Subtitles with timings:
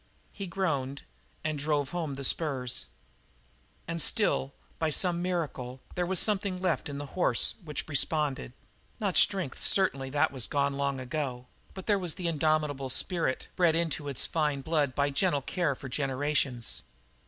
[0.33, 1.03] He groaned
[1.43, 2.87] and drove home the spurs.
[3.87, 8.53] And still, by some miracle, there was something left in the horse which responded;
[8.99, 11.45] not strength, certainly that was gone long ago,
[11.75, 15.43] but there was an indomitable spirit bred into it with its fine blood by gentle
[15.43, 16.81] care for generations.